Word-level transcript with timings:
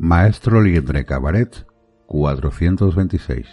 Maestro 0.00 0.62
Liendre 0.62 1.04
Cabaret 1.04 1.66
426 2.06 3.48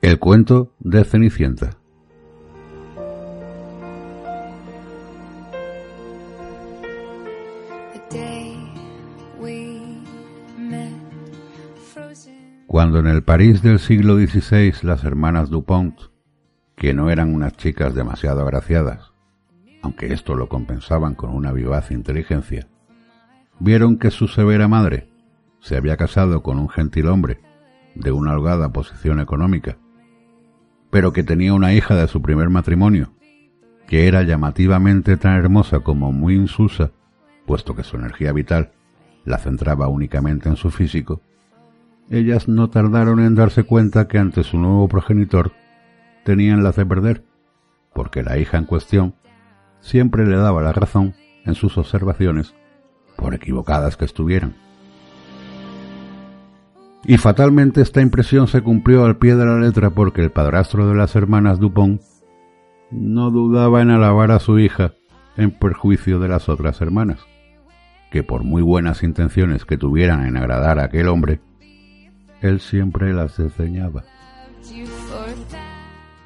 El 0.00 0.18
cuento 0.18 0.72
de 0.78 1.04
Cenicienta. 1.04 1.76
Cuando 12.66 13.00
en 13.00 13.06
el 13.06 13.22
París 13.22 13.60
del 13.62 13.78
siglo 13.80 14.16
XVI 14.16 14.72
las 14.80 15.04
hermanas 15.04 15.50
Dupont, 15.50 16.00
que 16.74 16.94
no 16.94 17.10
eran 17.10 17.34
unas 17.34 17.52
chicas 17.52 17.94
demasiado 17.94 18.40
agraciadas, 18.40 19.07
aunque 19.82 20.12
esto 20.12 20.34
lo 20.34 20.48
compensaban 20.48 21.14
con 21.14 21.30
una 21.30 21.52
vivaz 21.52 21.90
inteligencia, 21.90 22.68
vieron 23.58 23.98
que 23.98 24.10
su 24.10 24.28
severa 24.28 24.68
madre 24.68 25.08
se 25.60 25.76
había 25.76 25.96
casado 25.96 26.42
con 26.42 26.58
un 26.58 26.68
gentil 26.68 27.08
hombre 27.08 27.40
de 27.94 28.12
una 28.12 28.32
holgada 28.32 28.72
posición 28.72 29.20
económica, 29.20 29.76
pero 30.90 31.12
que 31.12 31.22
tenía 31.22 31.54
una 31.54 31.74
hija 31.74 31.94
de 31.94 32.08
su 32.08 32.22
primer 32.22 32.48
matrimonio, 32.48 33.12
que 33.86 34.06
era 34.06 34.22
llamativamente 34.22 35.16
tan 35.16 35.36
hermosa 35.36 35.80
como 35.80 36.12
muy 36.12 36.34
insulsa, 36.34 36.92
puesto 37.46 37.74
que 37.74 37.84
su 37.84 37.96
energía 37.96 38.32
vital 38.32 38.72
la 39.24 39.38
centraba 39.38 39.88
únicamente 39.88 40.48
en 40.48 40.56
su 40.56 40.70
físico, 40.70 41.22
ellas 42.10 42.48
no 42.48 42.70
tardaron 42.70 43.20
en 43.20 43.34
darse 43.34 43.64
cuenta 43.64 44.08
que 44.08 44.18
ante 44.18 44.42
su 44.42 44.58
nuevo 44.58 44.88
progenitor 44.88 45.52
tenían 46.24 46.62
las 46.62 46.76
de 46.76 46.86
perder, 46.86 47.24
porque 47.92 48.22
la 48.22 48.38
hija 48.38 48.56
en 48.56 48.64
cuestión 48.64 49.14
siempre 49.88 50.26
le 50.26 50.36
daba 50.36 50.62
la 50.62 50.72
razón 50.72 51.14
en 51.44 51.54
sus 51.54 51.78
observaciones, 51.78 52.54
por 53.16 53.34
equivocadas 53.34 53.96
que 53.96 54.04
estuvieran. 54.04 54.54
Y 57.04 57.16
fatalmente 57.16 57.80
esta 57.80 58.02
impresión 58.02 58.48
se 58.48 58.62
cumplió 58.62 59.04
al 59.04 59.16
pie 59.16 59.34
de 59.34 59.46
la 59.46 59.58
letra 59.58 59.90
porque 59.90 60.20
el 60.22 60.30
padrastro 60.30 60.86
de 60.88 60.94
las 60.94 61.16
hermanas 61.16 61.58
Dupont 61.58 62.02
no 62.90 63.30
dudaba 63.30 63.80
en 63.80 63.90
alabar 63.90 64.30
a 64.30 64.40
su 64.40 64.58
hija 64.58 64.92
en 65.36 65.52
perjuicio 65.52 66.18
de 66.18 66.28
las 66.28 66.48
otras 66.48 66.80
hermanas, 66.80 67.20
que 68.10 68.22
por 68.22 68.44
muy 68.44 68.60
buenas 68.60 69.02
intenciones 69.02 69.64
que 69.64 69.78
tuvieran 69.78 70.26
en 70.26 70.36
agradar 70.36 70.78
a 70.78 70.84
aquel 70.84 71.08
hombre, 71.08 71.40
él 72.42 72.60
siempre 72.60 73.12
las 73.12 73.36
desdeñaba. 73.36 74.04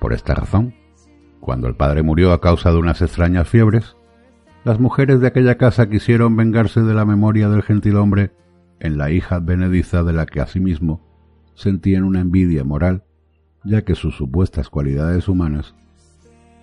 Por 0.00 0.12
esta 0.12 0.34
razón, 0.34 0.74
cuando 1.42 1.66
el 1.66 1.74
padre 1.74 2.04
murió 2.04 2.32
a 2.32 2.40
causa 2.40 2.70
de 2.70 2.78
unas 2.78 3.02
extrañas 3.02 3.48
fiebres, 3.48 3.96
las 4.64 4.78
mujeres 4.78 5.20
de 5.20 5.26
aquella 5.26 5.56
casa 5.56 5.90
quisieron 5.90 6.36
vengarse 6.36 6.82
de 6.82 6.94
la 6.94 7.04
memoria 7.04 7.48
del 7.48 7.64
gentilhombre 7.64 8.30
en 8.78 8.96
la 8.96 9.10
hija 9.10 9.40
benediza 9.40 10.04
de 10.04 10.12
la 10.12 10.24
que 10.24 10.40
asimismo 10.40 11.00
sentían 11.56 12.04
una 12.04 12.20
envidia 12.20 12.62
moral, 12.62 13.02
ya 13.64 13.82
que 13.82 13.96
sus 13.96 14.16
supuestas 14.16 14.68
cualidades 14.68 15.26
humanas 15.26 15.74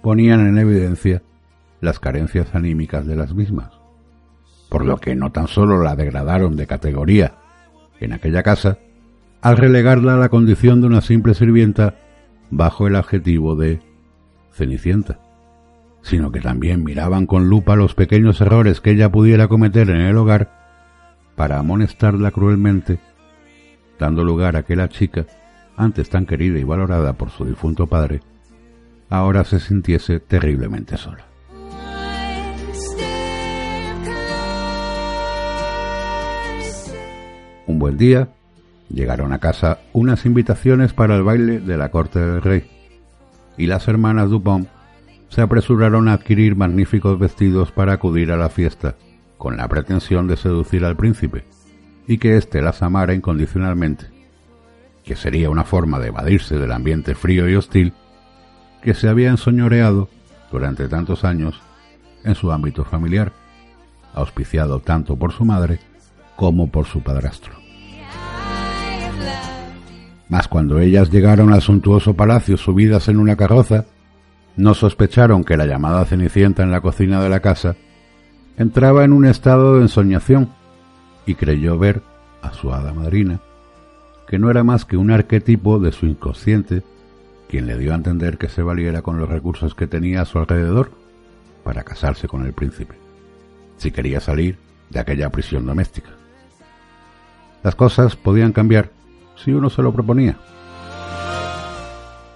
ponían 0.01 0.47
en 0.47 0.57
evidencia 0.57 1.23
las 1.81 1.99
carencias 1.99 2.55
anímicas 2.55 3.05
de 3.05 3.17
las 3.17 3.33
mismas, 3.33 3.73
por 4.69 4.85
lo 4.85 4.95
que 4.95 5.13
no 5.13 5.33
tan 5.33 5.49
solo 5.49 5.83
la 5.83 5.97
degradaron 5.97 6.55
de 6.55 6.67
categoría 6.67 7.35
en 7.99 8.13
aquella 8.13 8.43
casa, 8.43 8.77
al 9.41 9.57
relegarla 9.57 10.13
a 10.13 10.17
la 10.17 10.29
condición 10.29 10.79
de 10.79 10.87
una 10.87 11.01
simple 11.01 11.33
sirvienta 11.33 11.95
bajo 12.49 12.87
el 12.87 12.95
adjetivo 12.95 13.57
de 13.57 13.88
Cenicienta, 14.59 15.19
sino 16.01 16.33
que 16.33 16.41
también 16.41 16.83
miraban 16.83 17.25
con 17.25 17.47
lupa 17.47 17.77
los 17.77 17.95
pequeños 17.95 18.41
errores 18.41 18.81
que 18.81 18.91
ella 18.91 19.09
pudiera 19.09 19.47
cometer 19.47 19.89
en 19.89 20.01
el 20.01 20.17
hogar 20.17 20.51
para 21.37 21.59
amonestarla 21.59 22.31
cruelmente, 22.31 22.99
dando 23.97 24.25
lugar 24.25 24.57
a 24.57 24.63
que 24.63 24.75
la 24.75 24.89
chica, 24.89 25.25
antes 25.77 26.09
tan 26.09 26.25
querida 26.25 26.59
y 26.59 26.65
valorada 26.65 27.13
por 27.13 27.29
su 27.29 27.45
difunto 27.45 27.87
padre, 27.87 28.19
ahora 29.09 29.45
se 29.45 29.61
sintiese 29.61 30.19
terriblemente 30.19 30.97
sola. 30.97 31.25
Un 37.65 37.79
buen 37.79 37.95
día, 37.95 38.27
llegaron 38.89 39.31
a 39.31 39.39
casa 39.39 39.79
unas 39.93 40.25
invitaciones 40.25 40.91
para 40.91 41.15
el 41.15 41.23
baile 41.23 41.61
de 41.61 41.77
la 41.77 41.91
corte 41.91 42.19
del 42.19 42.41
rey, 42.41 42.78
y 43.59 43.67
las 43.67 43.87
hermanas 43.89 44.29
Dupont 44.29 44.69
se 45.27 45.41
apresuraron 45.41 46.07
a 46.07 46.13
adquirir 46.13 46.55
magníficos 46.55 47.19
vestidos 47.19 47.71
para 47.71 47.93
acudir 47.93 48.31
a 48.31 48.37
la 48.37 48.49
fiesta, 48.49 48.95
con 49.37 49.57
la 49.57 49.67
pretensión 49.67 50.27
de 50.27 50.37
seducir 50.37 50.85
al 50.85 50.95
príncipe, 50.95 51.43
y 52.07 52.17
que 52.17 52.37
éste 52.37 52.61
las 52.61 52.81
amara 52.81 53.13
incondicionalmente, 53.13 54.05
que 55.03 55.17
sería 55.17 55.49
una 55.49 55.65
forma 55.65 55.99
de 55.99 56.07
evadirse 56.07 56.57
del 56.57 56.71
ambiente 56.71 57.15
frío 57.15 57.47
y 57.49 57.55
hostil 57.55 57.93
que 58.81 58.93
se 58.93 59.09
había 59.09 59.29
ensoñoreado 59.29 60.07
durante 60.51 60.87
tantos 60.87 61.25
años 61.25 61.61
en 62.23 62.35
su 62.35 62.53
ámbito 62.53 62.85
familiar, 62.85 63.33
auspiciado 64.13 64.79
tanto 64.79 65.17
por 65.17 65.33
su 65.33 65.43
madre 65.43 65.79
como 66.37 66.71
por 66.71 66.85
su 66.85 67.01
padrastro. 67.01 67.58
Mas 70.29 70.47
cuando 70.47 70.79
ellas 70.79 71.09
llegaron 71.09 71.51
al 71.51 71.61
suntuoso 71.61 72.13
palacio 72.13 72.55
subidas 72.55 73.07
en 73.09 73.17
una 73.17 73.35
carroza, 73.35 73.85
no 74.55 74.75
sospecharon 74.75 75.43
que 75.43 75.57
la 75.57 75.65
llamada 75.65 76.05
Cenicienta 76.05 76.61
en 76.61 76.71
la 76.71 76.81
cocina 76.81 77.21
de 77.21 77.29
la 77.29 77.39
casa 77.39 77.75
entraba 78.57 79.03
en 79.03 79.11
un 79.11 79.25
estado 79.25 79.75
de 79.75 79.81
ensoñación 79.81 80.49
y 81.25 81.35
creyó 81.35 81.79
ver 81.79 82.03
a 82.41 82.51
su 82.51 82.71
hada 82.71 82.93
madrina, 82.93 83.39
que 84.27 84.37
no 84.37 84.51
era 84.51 84.63
más 84.63 84.85
que 84.85 84.97
un 84.97 85.11
arquetipo 85.11 85.79
de 85.79 85.91
su 85.91 86.05
inconsciente, 86.05 86.83
quien 87.47 87.65
le 87.65 87.77
dio 87.77 87.93
a 87.93 87.95
entender 87.95 88.37
que 88.37 88.49
se 88.49 88.61
valiera 88.61 89.01
con 89.01 89.17
los 89.17 89.29
recursos 89.29 89.73
que 89.73 89.87
tenía 89.87 90.21
a 90.21 90.25
su 90.25 90.37
alrededor 90.37 90.91
para 91.63 91.83
casarse 91.83 92.27
con 92.27 92.45
el 92.45 92.53
príncipe, 92.53 92.95
si 93.77 93.91
quería 93.91 94.19
salir 94.19 94.57
de 94.91 94.99
aquella 94.99 95.29
prisión 95.31 95.65
doméstica. 95.65 96.09
Las 97.63 97.75
cosas 97.75 98.15
podían 98.15 98.51
cambiar 98.51 98.91
si 99.43 99.51
uno 99.51 99.69
se 99.69 99.81
lo 99.81 99.93
proponía. 99.93 100.37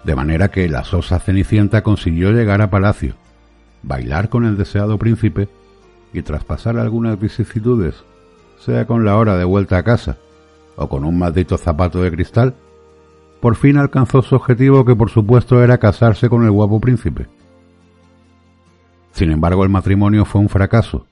De 0.04 0.16
manera 0.16 0.50
que 0.50 0.68
la 0.68 0.84
sosa 0.84 1.20
Cenicienta 1.20 1.82
consiguió 1.82 2.32
llegar 2.32 2.62
a 2.62 2.70
palacio, 2.70 3.16
bailar 3.84 4.30
con 4.30 4.46
el 4.46 4.58
deseado 4.58 4.98
príncipe 4.98 5.48
y 6.14 6.22
traspasar 6.22 6.78
algunas 6.78 7.20
vicisitudes, 7.20 8.04
sea 8.60 8.86
con 8.86 9.06
la 9.06 9.18
hora 9.18 9.38
de 9.38 9.46
vuelta 9.46 9.78
a 9.78 9.84
casa 9.84 10.18
o 10.76 10.88
con 10.90 11.06
un 11.06 11.18
maldito 11.18 11.58
zapato 11.58 12.02
de 12.02 12.12
cristal, 12.12 12.56
por 13.40 13.56
fin 13.56 13.78
alcanzó 13.78 14.22
su 14.22 14.36
objetivo 14.36 14.86
que 14.86 14.96
por 14.96 15.10
supuesto 15.10 15.62
era 15.64 15.78
casarse 15.78 16.30
con 16.30 16.44
el 16.44 16.52
guapo 16.52 16.80
príncipe. 16.80 17.28
Sin 19.12 19.32
embargo, 19.32 19.64
el 19.64 19.70
matrimonio 19.70 20.26
fue 20.26 20.42
un 20.42 20.50
fracaso, 20.50 21.06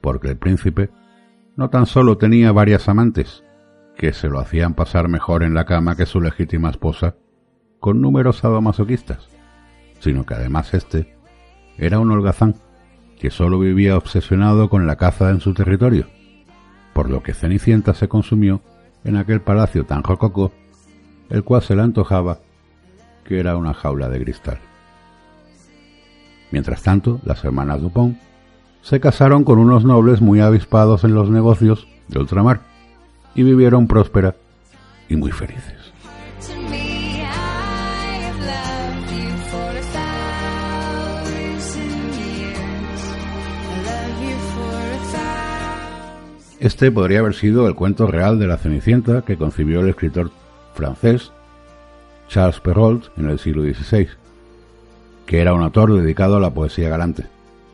porque 0.00 0.28
el 0.28 0.36
príncipe 0.36 0.90
no 1.54 1.70
tan 1.70 1.86
solo 1.86 2.18
tenía 2.18 2.50
varias 2.52 2.88
amantes, 2.88 3.44
que 3.96 4.12
se 4.12 4.28
lo 4.28 4.38
hacían 4.38 4.74
pasar 4.74 5.08
mejor 5.08 5.42
en 5.42 5.54
la 5.54 5.64
cama 5.64 5.96
que 5.96 6.06
su 6.06 6.20
legítima 6.20 6.70
esposa, 6.70 7.16
con 7.80 8.00
números 8.00 8.38
sadomasoquistas, 8.38 9.28
sino 10.00 10.24
que 10.26 10.34
además 10.34 10.74
este 10.74 11.16
era 11.78 11.98
un 11.98 12.10
holgazán 12.10 12.56
que 13.18 13.30
sólo 13.30 13.58
vivía 13.58 13.96
obsesionado 13.96 14.68
con 14.68 14.86
la 14.86 14.96
caza 14.96 15.30
en 15.30 15.40
su 15.40 15.54
territorio, 15.54 16.06
por 16.92 17.10
lo 17.10 17.22
que 17.22 17.34
Cenicienta 17.34 17.94
se 17.94 18.08
consumió 18.08 18.60
en 19.04 19.16
aquel 19.16 19.40
palacio 19.40 19.84
tan 19.84 20.02
rococó, 20.02 20.52
el 21.30 21.42
cual 21.42 21.62
se 21.62 21.74
le 21.74 21.82
antojaba 21.82 22.38
que 23.24 23.40
era 23.40 23.56
una 23.56 23.74
jaula 23.74 24.08
de 24.08 24.22
cristal. 24.22 24.58
Mientras 26.50 26.82
tanto, 26.82 27.20
las 27.24 27.44
hermanas 27.44 27.80
Dupont 27.80 28.18
se 28.82 29.00
casaron 29.00 29.42
con 29.42 29.58
unos 29.58 29.84
nobles 29.84 30.20
muy 30.20 30.40
avispados 30.40 31.02
en 31.04 31.14
los 31.14 31.28
negocios 31.28 31.88
de 32.08 32.20
ultramar, 32.20 32.60
y 33.36 33.42
vivieron 33.42 33.86
próspera 33.86 34.34
y 35.08 35.16
muy 35.16 35.30
felices. 35.30 35.74
Este 46.58 46.90
podría 46.90 47.20
haber 47.20 47.34
sido 47.34 47.68
el 47.68 47.74
cuento 47.74 48.06
real 48.06 48.38
de 48.38 48.46
la 48.46 48.56
Cenicienta 48.56 49.22
que 49.22 49.36
concibió 49.36 49.80
el 49.80 49.90
escritor 49.90 50.30
francés 50.74 51.30
Charles 52.28 52.60
Perrault 52.60 53.06
en 53.18 53.28
el 53.28 53.38
siglo 53.38 53.62
XVI, 53.62 54.08
que 55.26 55.40
era 55.40 55.52
un 55.52 55.62
autor 55.62 55.92
dedicado 55.92 56.36
a 56.36 56.40
la 56.40 56.52
poesía 56.52 56.88
galante, 56.88 57.26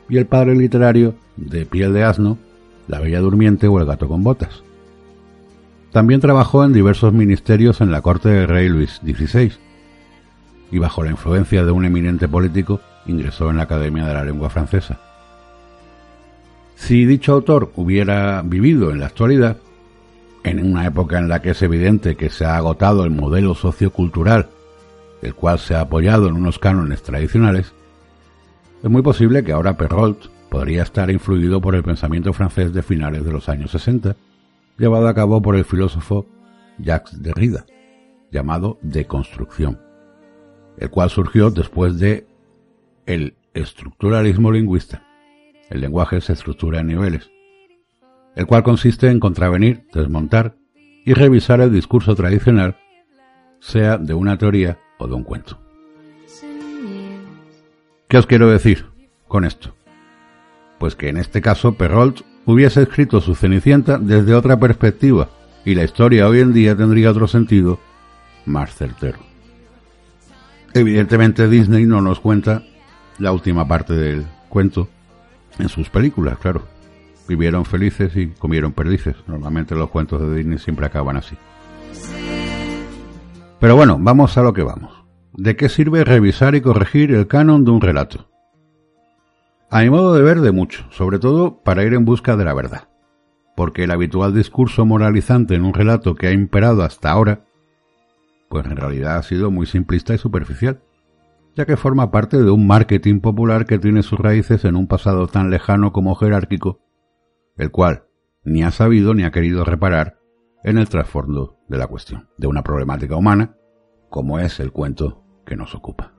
y 0.08 0.18
el 0.18 0.26
padre 0.26 0.56
literario 0.56 1.14
de 1.36 1.64
Piel 1.64 1.94
de 1.94 2.02
Asno, 2.02 2.36
La 2.88 3.00
Bella 3.00 3.20
Durmiente 3.20 3.68
o 3.68 3.78
El 3.78 3.86
Gato 3.86 4.08
con 4.08 4.24
Botas. 4.24 4.62
También 5.92 6.20
trabajó 6.20 6.64
en 6.64 6.72
diversos 6.72 7.12
ministerios 7.12 7.82
en 7.82 7.90
la 7.90 8.00
corte 8.00 8.30
del 8.30 8.48
rey 8.48 8.68
Luis 8.68 9.00
XVI 9.04 9.52
y 10.70 10.78
bajo 10.78 11.04
la 11.04 11.10
influencia 11.10 11.64
de 11.66 11.70
un 11.70 11.84
eminente 11.84 12.26
político 12.26 12.80
ingresó 13.04 13.50
en 13.50 13.58
la 13.58 13.64
Academia 13.64 14.06
de 14.06 14.14
la 14.14 14.24
Lengua 14.24 14.48
Francesa, 14.48 14.98
Si 16.76 17.04
dicho 17.04 17.34
autor 17.34 17.72
hubiera 17.76 18.40
vivido 18.42 18.90
en 18.90 19.00
la 19.00 19.06
actualidad, 19.06 19.58
en 20.44 20.64
una 20.64 20.86
época 20.86 21.18
en 21.18 21.28
la 21.28 21.42
que 21.42 21.50
es 21.50 21.62
evidente 21.62 22.16
que 22.16 22.30
se 22.30 22.46
ha 22.46 22.56
agotado 22.56 23.04
el 23.04 23.10
modelo 23.10 23.54
sociocultural, 23.54 24.48
el 25.20 25.34
cual 25.34 25.58
se 25.58 25.74
ha 25.74 25.82
apoyado 25.82 26.26
en 26.26 26.34
unos 26.34 26.58
cánones 26.58 27.02
tradicionales, 27.02 27.74
es 28.82 28.90
muy 28.90 29.02
posible 29.02 29.44
que 29.44 29.52
ahora 29.52 29.76
Perrault 29.76 30.26
podría 30.50 30.82
estar 30.82 31.10
influido 31.10 31.60
por 31.60 31.74
el 31.74 31.84
pensamiento 31.84 32.32
francés 32.32 32.72
de 32.72 32.82
finales 32.82 33.24
de 33.24 33.32
los 33.32 33.48
años 33.48 33.70
60, 33.70 34.16
llevado 34.78 35.08
a 35.08 35.14
cabo 35.14 35.42
por 35.42 35.56
el 35.56 35.64
filósofo 35.64 36.26
Jacques 36.78 37.22
Derrida, 37.22 37.66
llamado 38.30 38.78
deconstrucción, 38.82 39.80
el 40.78 40.90
cual 40.90 41.10
surgió 41.10 41.50
después 41.50 41.98
de 41.98 42.26
el 43.06 43.36
estructuralismo 43.54 44.50
lingüista. 44.50 45.04
El 45.70 45.80
lenguaje 45.80 46.20
se 46.20 46.32
estructura 46.32 46.80
en 46.80 46.88
niveles, 46.88 47.30
el 48.34 48.46
cual 48.46 48.62
consiste 48.62 49.08
en 49.08 49.20
contravenir, 49.20 49.86
desmontar 49.92 50.56
y 51.04 51.14
revisar 51.14 51.60
el 51.60 51.72
discurso 51.72 52.14
tradicional, 52.14 52.76
sea 53.60 53.98
de 53.98 54.14
una 54.14 54.38
teoría 54.38 54.78
o 54.98 55.06
de 55.06 55.14
un 55.14 55.24
cuento. 55.24 55.58
¿Qué 58.08 58.18
os 58.18 58.26
quiero 58.26 58.50
decir 58.50 58.86
con 59.28 59.44
esto? 59.44 59.74
Pues 60.78 60.96
que 60.96 61.08
en 61.08 61.16
este 61.16 61.40
caso 61.40 61.74
Perrault 61.74 62.20
hubiese 62.46 62.82
escrito 62.82 63.20
su 63.20 63.34
Cenicienta 63.34 63.98
desde 63.98 64.34
otra 64.34 64.58
perspectiva 64.58 65.28
y 65.64 65.74
la 65.74 65.84
historia 65.84 66.28
hoy 66.28 66.40
en 66.40 66.52
día 66.52 66.76
tendría 66.76 67.10
otro 67.10 67.28
sentido 67.28 67.78
más 68.46 68.74
certero. 68.74 69.18
Evidentemente 70.74 71.48
Disney 71.48 71.84
no 71.84 72.00
nos 72.00 72.20
cuenta 72.20 72.62
la 73.18 73.32
última 73.32 73.68
parte 73.68 73.94
del 73.94 74.24
cuento 74.48 74.88
en 75.58 75.68
sus 75.68 75.90
películas, 75.90 76.38
claro. 76.38 76.66
Vivieron 77.28 77.64
felices 77.64 78.16
y 78.16 78.28
comieron 78.28 78.72
perdices. 78.72 79.16
Normalmente 79.26 79.74
los 79.74 79.90
cuentos 79.90 80.20
de 80.20 80.34
Disney 80.34 80.58
siempre 80.58 80.86
acaban 80.86 81.16
así. 81.16 81.36
Pero 83.60 83.76
bueno, 83.76 83.96
vamos 84.00 84.36
a 84.36 84.42
lo 84.42 84.52
que 84.52 84.62
vamos. 84.62 84.92
¿De 85.34 85.54
qué 85.54 85.68
sirve 85.68 86.04
revisar 86.04 86.54
y 86.54 86.60
corregir 86.60 87.12
el 87.12 87.28
canon 87.28 87.64
de 87.64 87.70
un 87.70 87.80
relato? 87.80 88.31
A 89.72 89.80
mi 89.80 89.90
modo 89.90 90.14
de 90.14 90.22
ver, 90.22 90.40
de 90.40 90.52
mucho, 90.52 90.86
sobre 90.90 91.18
todo 91.18 91.62
para 91.64 91.82
ir 91.82 91.94
en 91.94 92.04
busca 92.04 92.36
de 92.36 92.44
la 92.44 92.54
verdad. 92.54 92.88
Porque 93.56 93.84
el 93.84 93.90
habitual 93.90 94.32
discurso 94.32 94.86
moralizante 94.86 95.56
en 95.56 95.64
un 95.64 95.74
relato 95.74 96.14
que 96.14 96.28
ha 96.28 96.32
imperado 96.32 96.82
hasta 96.82 97.10
ahora, 97.10 97.44
pues 98.48 98.66
en 98.66 98.76
realidad 98.76 99.16
ha 99.16 99.22
sido 99.24 99.50
muy 99.50 99.66
simplista 99.66 100.14
y 100.14 100.18
superficial 100.18 100.82
ya 101.54 101.66
que 101.66 101.76
forma 101.76 102.10
parte 102.10 102.42
de 102.42 102.50
un 102.50 102.66
marketing 102.66 103.20
popular 103.20 103.66
que 103.66 103.78
tiene 103.78 104.02
sus 104.02 104.18
raíces 104.18 104.64
en 104.64 104.76
un 104.76 104.86
pasado 104.86 105.26
tan 105.26 105.50
lejano 105.50 105.92
como 105.92 106.14
jerárquico, 106.14 106.80
el 107.56 107.70
cual 107.70 108.04
ni 108.44 108.62
ha 108.62 108.70
sabido 108.70 109.14
ni 109.14 109.24
ha 109.24 109.30
querido 109.30 109.64
reparar 109.64 110.18
en 110.64 110.78
el 110.78 110.88
trasfondo 110.88 111.58
de 111.68 111.78
la 111.78 111.86
cuestión, 111.86 112.28
de 112.38 112.46
una 112.46 112.62
problemática 112.62 113.16
humana, 113.16 113.56
como 114.08 114.38
es 114.38 114.60
el 114.60 114.72
cuento 114.72 115.24
que 115.44 115.56
nos 115.56 115.74
ocupa. 115.74 116.14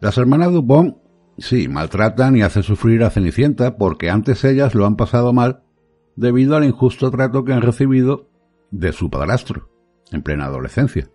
Las 0.00 0.18
hermanas 0.18 0.52
Dupont, 0.52 0.96
sí, 1.38 1.68
maltratan 1.68 2.36
y 2.36 2.42
hacen 2.42 2.62
sufrir 2.62 3.02
a 3.04 3.10
Cenicienta 3.10 3.76
porque 3.76 4.10
antes 4.10 4.44
ellas 4.44 4.74
lo 4.74 4.86
han 4.86 4.96
pasado 4.96 5.32
mal 5.32 5.62
debido 6.16 6.56
al 6.56 6.64
injusto 6.64 7.10
trato 7.10 7.44
que 7.44 7.52
han 7.52 7.62
recibido 7.62 8.28
de 8.70 8.92
su 8.92 9.10
padrastro 9.10 9.68
en 10.10 10.22
plena 10.22 10.46
adolescencia 10.46 11.08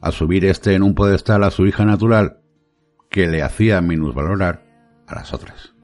a 0.00 0.12
subir 0.12 0.44
este 0.44 0.74
en 0.74 0.82
un 0.82 0.94
pedestal 0.94 1.44
a 1.44 1.50
su 1.50 1.66
hija 1.66 1.84
natural 1.84 2.38
que 3.10 3.26
le 3.26 3.42
hacía 3.42 3.80
minusvalorar 3.80 4.64
a 5.06 5.14
las 5.14 5.32
otras. 5.32 5.74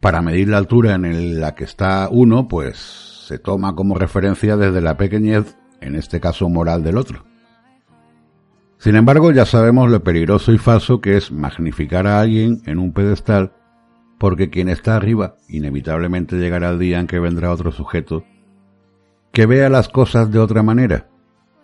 Para 0.00 0.22
medir 0.22 0.48
la 0.48 0.58
altura 0.58 0.94
en 0.94 1.40
la 1.40 1.54
que 1.54 1.64
está 1.64 2.08
uno, 2.10 2.48
pues 2.48 2.78
se 3.26 3.38
toma 3.38 3.74
como 3.74 3.96
referencia 3.96 4.56
desde 4.56 4.80
la 4.80 4.96
pequeñez, 4.96 5.56
en 5.80 5.94
este 5.94 6.20
caso 6.20 6.48
moral 6.48 6.82
del 6.82 6.96
otro. 6.96 7.24
Sin 8.80 8.96
embargo, 8.96 9.30
ya 9.30 9.44
sabemos 9.44 9.90
lo 9.90 10.02
peligroso 10.02 10.54
y 10.54 10.58
falso 10.58 11.02
que 11.02 11.18
es 11.18 11.30
magnificar 11.30 12.06
a 12.06 12.18
alguien 12.18 12.62
en 12.64 12.78
un 12.78 12.94
pedestal, 12.94 13.52
porque 14.18 14.48
quien 14.48 14.70
está 14.70 14.96
arriba 14.96 15.36
inevitablemente 15.50 16.36
llegará 16.36 16.70
el 16.70 16.78
día 16.78 16.98
en 16.98 17.06
que 17.06 17.18
vendrá 17.18 17.52
otro 17.52 17.72
sujeto 17.72 18.24
que 19.32 19.44
vea 19.44 19.68
las 19.68 19.90
cosas 19.90 20.30
de 20.32 20.38
otra 20.38 20.62
manera 20.62 21.08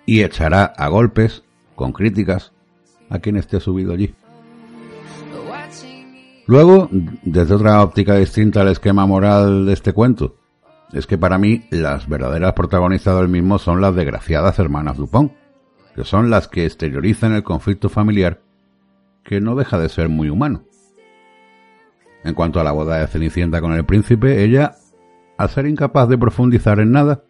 y 0.05 0.25
echará 0.25 0.67
a 0.67 0.89
golpes, 0.89 1.43
con 1.75 1.93
críticas, 1.93 2.53
a 3.09 3.19
quien 3.19 3.39
esté 3.39 3.61
subido 3.61 3.95
allí. 3.95 4.15
Luego, 6.47 6.91
desde 6.93 7.55
otra 7.55 7.83
óptica 7.83 8.17
distinta 8.17 8.61
al 8.61 8.69
esquema 8.69 9.07
moral 9.07 9.65
de 9.65 9.73
este 9.73 9.95
cuento, 9.95 10.37
es 10.93 11.07
que 11.07 11.17
para 11.17 11.39
mí 11.39 11.67
las 11.71 12.11
verdaderas 12.11 12.53
protagonistas 12.53 13.17
del 13.17 13.29
mismo 13.29 13.59
son 13.59 13.81
las 13.81 13.97
desgraciadas 13.97 14.59
hermanas 14.59 14.99
Dupont, 14.99 15.33
que 15.97 16.05
son 16.05 16.29
las 16.29 16.47
que 16.47 16.67
exteriorizan 16.67 17.33
el 17.33 17.43
conflicto 17.43 17.89
familiar, 17.89 18.43
que 19.25 19.41
no 19.41 19.57
deja 19.57 19.79
de 19.79 19.89
ser 19.89 20.11
muy 20.11 20.29
humano. 20.29 20.65
En 22.23 22.35
cuanto 22.35 22.61
a 22.61 22.65
la 22.65 22.73
boda 22.73 22.99
de 22.99 23.07
Cenicienta 23.07 23.63
con 23.63 23.73
el 23.73 23.87
príncipe, 23.87 24.45
ella, 24.45 24.77
al 25.39 25.49
ser 25.49 25.67
incapaz 25.67 26.09
de 26.11 26.19
profundizar 26.19 26.81
en 26.81 26.93
nada, 26.93 27.25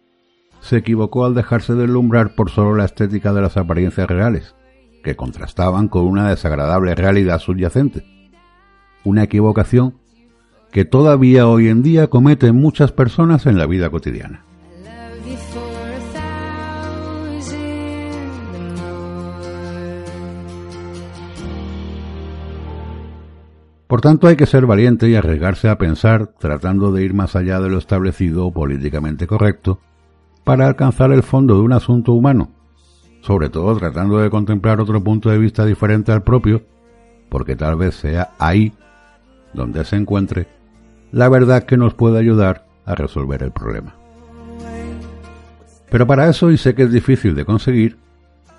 se 0.59 0.77
equivocó 0.77 1.23
al 1.23 1.33
dejarse 1.33 1.75
deslumbrar 1.75 2.35
por 2.35 2.49
solo 2.49 2.75
la 2.75 2.83
estética 2.83 3.31
de 3.31 3.41
las 3.41 3.55
apariencias 3.55 4.07
reales, 4.07 4.53
que 5.01 5.15
contrastaban 5.15 5.87
con 5.87 6.05
una 6.05 6.27
desagradable 6.27 6.93
realidad 6.93 7.39
subyacente. 7.39 8.03
Una 9.05 9.23
equivocación 9.23 9.97
que 10.71 10.83
todavía 10.83 11.47
hoy 11.47 11.69
en 11.69 11.83
día 11.83 12.07
cometen 12.07 12.57
muchas 12.57 12.91
personas 12.91 13.45
en 13.45 13.57
la 13.57 13.65
vida 13.65 13.89
cotidiana. 13.89 14.46
Por 23.87 24.01
tanto, 24.01 24.27
hay 24.27 24.35
que 24.35 24.45
ser 24.45 24.65
valiente 24.65 25.09
y 25.09 25.15
arriesgarse 25.15 25.69
a 25.69 25.77
pensar 25.77 26.27
tratando 26.39 26.91
de 26.91 27.03
ir 27.03 27.13
más 27.13 27.35
allá 27.35 27.61
de 27.61 27.69
lo 27.69 27.77
establecido 27.77 28.45
o 28.45 28.51
políticamente 28.51 29.27
correcto 29.27 29.79
para 30.43 30.67
alcanzar 30.67 31.11
el 31.11 31.23
fondo 31.23 31.55
de 31.55 31.61
un 31.61 31.73
asunto 31.73 32.11
humano, 32.13 32.51
sobre 33.21 33.49
todo 33.49 33.77
tratando 33.77 34.19
de 34.19 34.29
contemplar 34.29 34.81
otro 34.81 35.01
punto 35.01 35.29
de 35.29 35.37
vista 35.37 35.65
diferente 35.65 36.11
al 36.11 36.23
propio, 36.23 36.63
porque 37.29 37.55
tal 37.55 37.77
vez 37.77 37.95
sea 37.95 38.31
ahí 38.39 38.73
donde 39.53 39.83
se 39.85 39.95
encuentre 39.95 40.47
la 41.11 41.29
verdad 41.29 41.63
que 41.63 41.77
nos 41.77 41.93
puede 41.93 42.19
ayudar 42.19 42.65
a 42.85 42.95
resolver 42.95 43.41
el 43.43 43.51
problema. 43.51 43.95
Pero 45.89 46.05
para 46.05 46.29
eso, 46.29 46.51
y 46.51 46.57
sé 46.57 46.75
que 46.75 46.83
es 46.83 46.91
difícil 46.91 47.35
de 47.35 47.45
conseguir, 47.45 47.97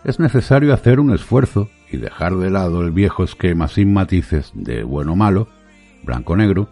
es 0.04 0.18
necesario 0.18 0.72
hacer 0.72 1.00
un 1.00 1.12
esfuerzo 1.12 1.68
y 1.90 1.96
dejar 1.96 2.36
de 2.36 2.50
lado 2.50 2.82
el 2.82 2.90
viejo 2.90 3.24
esquema 3.24 3.68
sin 3.68 3.92
matices 3.92 4.52
de 4.54 4.84
bueno 4.84 5.12
o 5.12 5.16
malo, 5.16 5.48
blanco-negro, 6.04 6.68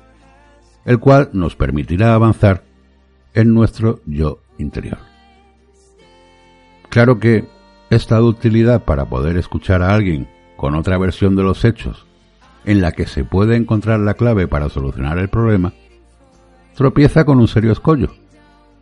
el 0.84 0.98
cual 0.98 1.30
nos 1.32 1.56
permitirá 1.56 2.14
avanzar 2.14 2.64
en 3.34 3.52
nuestro 3.54 4.00
yo 4.06 4.40
interior. 4.58 4.98
Claro 6.88 7.18
que 7.18 7.44
esta 7.90 8.20
utilidad 8.22 8.84
para 8.84 9.06
poder 9.06 9.36
escuchar 9.36 9.82
a 9.82 9.94
alguien 9.94 10.28
con 10.56 10.74
otra 10.74 10.98
versión 10.98 11.36
de 11.36 11.42
los 11.42 11.64
hechos, 11.64 12.06
en 12.64 12.80
la 12.80 12.92
que 12.92 13.06
se 13.06 13.24
puede 13.24 13.56
encontrar 13.56 14.00
la 14.00 14.14
clave 14.14 14.48
para 14.48 14.68
solucionar 14.68 15.18
el 15.18 15.28
problema, 15.28 15.72
tropieza 16.74 17.24
con 17.24 17.38
un 17.38 17.48
serio 17.48 17.72
escollo, 17.72 18.14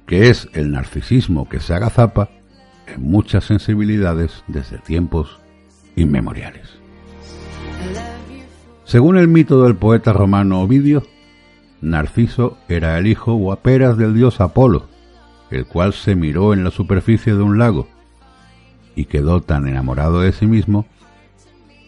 que 0.07 0.29
es 0.31 0.49
el 0.53 0.71
narcisismo 0.71 1.49
que 1.49 1.61
se 1.61 1.75
agazapa 1.75 2.31
en 2.87 3.03
muchas 3.03 3.45
sensibilidades 3.45 4.45
desde 4.47 4.79
tiempos 4.79 5.41
inmemoriales. 5.97 6.69
Según 8.85 9.17
el 9.17 9.29
mito 9.29 9.63
del 9.63 9.77
poeta 9.77 10.13
romano 10.13 10.61
Ovidio, 10.61 11.03
Narciso 11.81 12.59
era 12.69 12.99
el 12.99 13.07
hijo 13.07 13.35
o 13.35 13.53
aperas 13.53 13.97
del 13.97 14.15
dios 14.15 14.41
Apolo, 14.41 14.89
el 15.51 15.67
cual 15.67 15.93
se 15.93 16.15
miró 16.15 16.53
en 16.53 16.65
la 16.65 16.71
superficie 16.71 17.35
de 17.35 17.43
un 17.43 17.59
lago 17.59 17.89
y 18.97 19.07
quedó 19.07 19.41
tan 19.41 19.67
enamorado 19.67 20.21
de 20.21 20.33
sí 20.33 20.47
mismo 20.47 20.87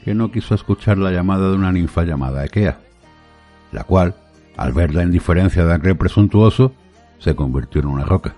que 0.05 0.15
no 0.15 0.31
quiso 0.31 0.55
escuchar 0.55 0.99
la 0.99 1.11
llamada 1.11 1.51
de 1.51 1.57
una 1.57 1.73
ninfa 1.73 2.05
llamada 2.05 2.45
Ekea, 2.45 2.79
la 3.73 3.85
cual, 3.85 4.15
al 4.57 4.73
ver 4.73 4.95
la 4.95 5.03
indiferencia 5.03 5.65
de 5.65 5.75
aquel 5.75 5.97
presuntuoso, 5.97 6.73
se 7.19 7.35
convirtió 7.35 7.81
en 7.81 7.89
una 7.89 8.05
roca. 8.05 8.35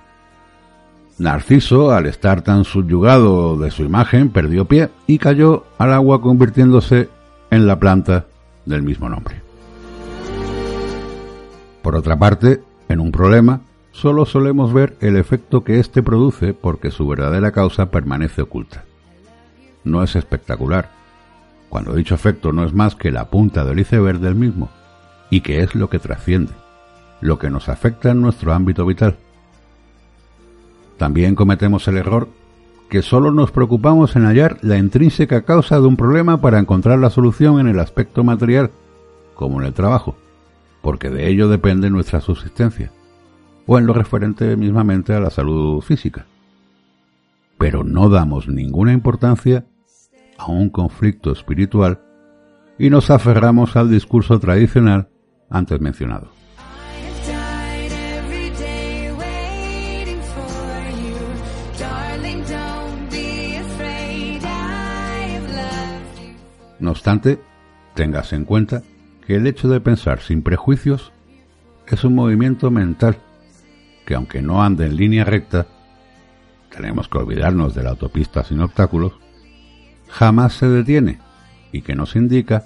Narciso, 1.19 1.91
al 1.91 2.07
estar 2.07 2.43
tan 2.43 2.65
subyugado 2.65 3.57
de 3.57 3.73
su 3.73 3.83
imagen, 3.83 4.31
perdió 4.31 4.67
pie 4.67 4.89
y 5.09 5.19
cayó 5.19 5.65
al 5.77 5.93
agua 5.93 6.21
convirtiéndose 6.21 7.09
en 7.51 7.67
la 7.67 7.81
planta 7.81 8.27
del 8.65 8.83
mismo 8.83 9.09
nombre. 9.09 9.43
Por 11.83 11.97
otra 11.97 12.17
parte, 12.17 12.63
en 12.89 13.01
un 13.01 13.11
problema, 13.11 13.63
solo 13.91 14.27
solemos 14.27 14.73
ver 14.73 14.97
el 15.01 15.17
efecto 15.17 15.65
que 15.65 15.81
éste 15.81 16.05
produce 16.05 16.55
porque 16.55 16.93
su 16.93 17.09
verdadera 17.09 17.51
causa 17.51 17.91
permanece 17.91 18.43
oculta. 18.43 18.85
No 19.83 20.05
es 20.05 20.15
espectacular, 20.15 20.91
cuando 21.69 21.95
dicho 21.95 22.15
efecto 22.15 22.53
no 22.53 22.65
es 22.65 22.73
más 22.73 22.95
que 22.95 23.11
la 23.11 23.29
punta 23.29 23.65
del 23.65 23.81
iceberg 23.81 24.21
del 24.21 24.37
mismo, 24.37 24.71
y 25.31 25.41
que 25.41 25.63
es 25.63 25.75
lo 25.75 25.91
que 25.91 25.99
trasciende, 25.99 26.53
lo 27.21 27.41
que 27.41 27.51
nos 27.51 27.69
afecta 27.69 28.11
en 28.11 28.21
nuestro 28.21 28.53
ámbito 28.53 28.87
vital. 28.87 29.17
También 30.99 31.37
cometemos 31.37 31.87
el 31.89 31.97
error 31.97 32.29
que 32.91 33.03
solo 33.03 33.31
nos 33.31 33.53
preocupamos 33.53 34.17
en 34.17 34.25
hallar 34.25 34.59
la 34.63 34.79
intrínseca 34.79 35.43
causa 35.43 35.81
de 35.81 35.87
un 35.87 35.97
problema 35.97 36.41
para 36.41 36.59
encontrar 36.59 36.99
la 36.99 37.11
solución 37.11 37.61
en 37.61 37.69
el 37.69 37.79
aspecto 37.81 38.25
material, 38.25 38.71
como 39.35 39.61
en 39.61 39.67
el 39.67 39.75
trabajo, 39.75 40.17
porque 40.83 41.11
de 41.11 41.29
ello 41.29 41.49
depende 41.49 41.91
nuestra 41.91 42.21
subsistencia, 42.21 42.91
o 43.67 43.79
en 43.79 43.87
lo 43.87 43.93
referente 43.93 44.57
mismamente 44.57 45.13
a 45.13 45.21
la 45.21 45.31
salud 45.31 45.81
física. 45.83 46.27
Pero 47.59 47.85
no 47.85 48.09
damos 48.09 48.49
ninguna 48.49 48.93
importancia 48.93 49.67
a 50.39 50.51
un 50.51 50.71
conflicto 50.71 51.31
espiritual 51.31 52.01
y 52.79 52.91
nos 52.91 53.11
aferramos 53.11 53.77
al 53.77 53.91
discurso 53.91 54.39
tradicional 54.41 55.09
antes 55.51 55.81
mencionado. 55.81 56.38
No 66.79 66.91
obstante, 66.91 67.41
tengas 67.95 68.33
en 68.33 68.45
cuenta 68.45 68.83
que 69.27 69.37
el 69.37 69.47
hecho 69.47 69.69
de 69.69 69.81
pensar 69.81 70.21
sin 70.21 70.43
prejuicios 70.43 71.13
es 71.87 72.05
un 72.05 72.15
movimiento 72.15 72.71
mental 72.71 73.19
que 74.07 74.15
aunque 74.15 74.41
no 74.41 74.63
ande 74.63 74.87
en 74.87 74.97
línea 74.97 75.25
recta, 75.25 75.67
tenemos 76.75 77.09
que 77.09 77.19
olvidarnos 77.19 77.75
de 77.75 77.83
la 77.83 77.91
autopista 77.91 78.43
sin 78.43 78.61
obstáculos, 78.61 79.13
jamás 80.09 80.55
se 80.55 80.67
detiene 80.67 81.19
y 81.73 81.83
que 81.83 81.95
nos 81.95 82.17
indica 82.17 82.65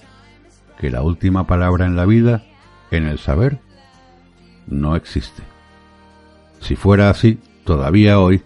que 0.78 0.90
la 0.90 1.02
última 1.02 1.47
palabra 1.47 1.87
en 1.87 1.97
la 1.97 2.07
vida, 2.07 2.45
en 2.92 3.07
el 3.07 3.19
saber, 3.19 3.59
no 4.69 4.95
existe. 4.95 5.42
Si 6.61 6.76
fuera 6.76 7.11
así, 7.11 7.40
todavía 7.64 8.21
hoy 8.21 8.42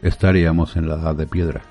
estaríamos 0.00 0.76
en 0.76 0.88
la 0.88 0.94
edad 0.94 1.14
de 1.14 1.26
piedra. 1.26 1.62